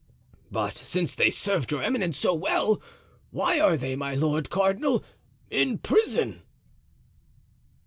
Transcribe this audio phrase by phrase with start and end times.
[0.49, 2.81] "But since they served your eminence so well,
[3.29, 5.03] why are they, my lord cardinal,
[5.51, 6.41] in prison?"